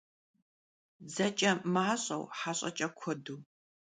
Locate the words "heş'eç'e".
2.39-2.87